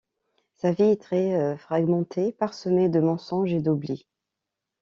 [0.55, 4.07] Sa vie est très fragmentée, parsemée de mensonges et d'oublis.